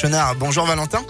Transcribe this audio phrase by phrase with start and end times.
[0.00, 0.34] Chenard.
[0.36, 1.02] Bonjour Valentin.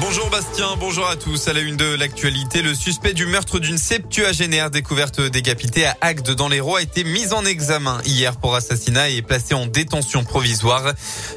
[0.00, 1.46] Bonjour Bastien, bonjour à tous.
[1.46, 6.32] À la une de l'actualité, le suspect du meurtre d'une septuagénaire découverte décapitée à Agde
[6.32, 10.94] dans l'Hérault a été mis en examen hier pour assassinat et placé en détention provisoire.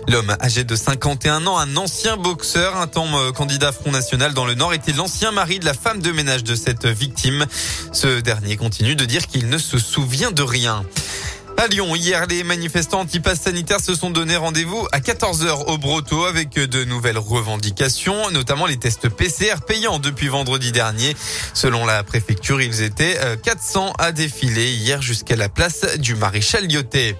[0.07, 4.45] L'homme âgé de 51 ans, un ancien boxeur, un temps euh, candidat Front National dans
[4.45, 7.45] le Nord, était l'ancien mari de la femme de ménage de cette victime.
[7.91, 10.83] Ce dernier continue de dire qu'il ne se souvient de rien.
[11.61, 16.25] À Lyon, hier, les manifestants anti-pass sanitaires se sont donné rendez-vous à 14h au Broto
[16.25, 21.15] avec de nouvelles revendications, notamment les tests PCR payants depuis vendredi dernier.
[21.53, 26.67] Selon la préfecture, ils étaient 400 euh, à défiler hier jusqu'à la place du maréchal
[26.67, 27.15] Lyoté.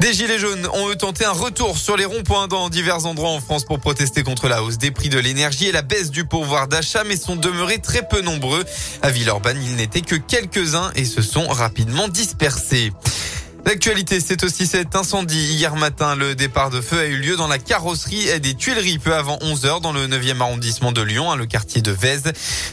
[0.00, 3.40] Des Gilets jaunes ont eux tenté un retour sur les ronds-points dans divers endroits en
[3.40, 6.68] France pour protester contre la hausse des prix de l'énergie et la baisse du pouvoir
[6.68, 8.64] d'achat, mais sont demeurés très peu nombreux.
[9.00, 12.92] À Villeurbanne, ils n'étaient que quelques-uns et se sont rapidement dispersés.
[13.64, 15.54] L'actualité, c'est aussi cet incendie.
[15.54, 19.14] Hier matin, le départ de feu a eu lieu dans la carrosserie des Tuileries peu
[19.14, 22.24] avant 11 heures dans le 9e arrondissement de Lyon, hein, le quartier de Vèze.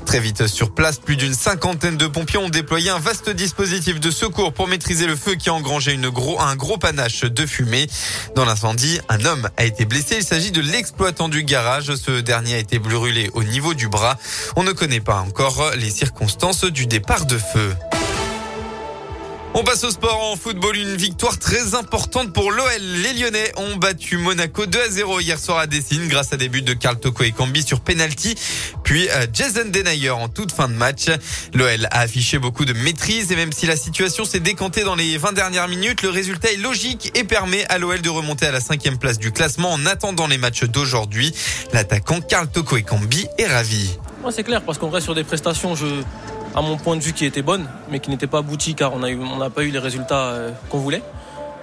[0.05, 4.09] Très vite sur place, plus d'une cinquantaine de pompiers ont déployé un vaste dispositif de
[4.09, 5.97] secours pour maîtriser le feu qui a engrangé
[6.39, 7.87] un gros panache de fumée.
[8.35, 10.15] Dans l'incendie, un homme a été blessé.
[10.17, 11.93] Il s'agit de l'exploitant du garage.
[11.95, 14.17] Ce dernier a été brûlé au niveau du bras.
[14.55, 17.75] On ne connaît pas encore les circonstances du départ de feu.
[19.55, 20.77] On passe au sport en football.
[20.77, 22.69] Une victoire très importante pour l'OL.
[22.79, 26.49] Les Lyonnais ont battu Monaco 2 à 0 hier soir à Dessine grâce à des
[26.49, 28.35] buts de Carl Toko et Cambi sur penalty.
[28.83, 31.07] Puis euh, Jason Denayer en toute fin de match.
[31.55, 35.17] L'OL a affiché beaucoup de maîtrise et même si la situation s'est décantée dans les
[35.17, 38.59] 20 dernières minutes, le résultat est logique et permet à l'OL de remonter à la
[38.59, 41.33] cinquième place du classement en attendant les matchs d'aujourd'hui.
[41.73, 43.97] L'attaquant Carl Toko et Cambi est ravi.
[44.21, 45.75] Moi c'est clair parce qu'on reste sur des prestations.
[45.75, 46.03] Je
[46.55, 48.99] à mon point de vue, qui était bonne, mais qui n'était pas aboutie car on
[48.99, 51.03] n'a pas eu les résultats euh, qu'on voulait.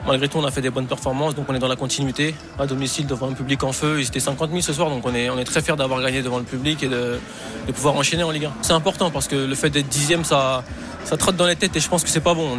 [0.07, 2.67] Malgré tout, on a fait des bonnes performances, donc on est dans la continuité à
[2.67, 3.97] domicile devant un public en feu.
[3.99, 6.45] Ils étaient 50 000 ce soir, donc on est, très fiers d'avoir gagné devant le
[6.45, 7.19] public et de,
[7.75, 8.53] pouvoir enchaîner en Ligue 1.
[8.63, 10.63] C'est important parce que le fait d'être dixième, ça,
[11.05, 12.49] ça trotte dans les têtes et je pense que c'est pas bon.
[12.55, 12.59] On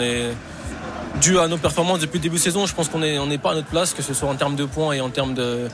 [1.21, 3.55] dû à nos performances depuis le début de saison, je pense qu'on n'est pas à
[3.55, 5.67] notre place, que ce soit en termes de points et en termes de,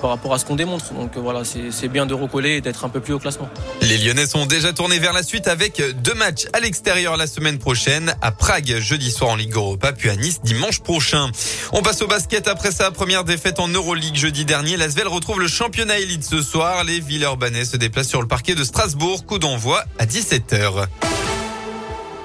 [0.00, 0.92] par rapport à ce qu'on démontre.
[0.94, 3.48] Donc euh, voilà, c'est bien de recoller et d'être un peu plus au classement.
[3.82, 7.58] Les Lyonnais sont déjà tournés vers la suite avec deux matchs à l'extérieur la semaine
[7.58, 11.30] prochaine, à Prague jeudi soir en Ligue Europa, puis à Nice dimanche prochain.
[11.72, 14.76] On passe au basket après sa première défaite en Euroleague jeudi dernier.
[14.76, 16.84] L'Asvel retrouve le championnat élite ce soir.
[16.84, 19.24] Les Villeurbanais se déplacent sur le parquet de Strasbourg.
[19.26, 20.86] Coup d'envoi à 17h.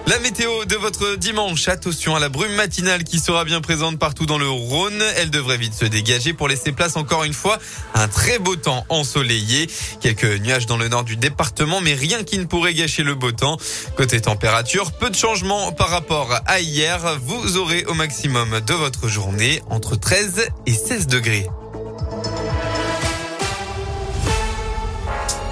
[0.08, 4.26] La météo de votre dimanche, attention à la brume matinale qui sera bien présente partout
[4.26, 5.02] dans le Rhône.
[5.18, 7.60] Elle devrait vite se dégager pour laisser place encore une fois
[7.94, 9.70] à un très beau temps ensoleillé.
[10.02, 13.32] Quelques nuages dans le nord du département, mais rien qui ne pourrait gâcher le beau
[13.32, 13.58] temps.
[13.96, 17.18] Côté température, peu de changements par rapport à hier.
[17.22, 21.48] Vous aurez au maximum de votre journée entre 13 et 16 degrés.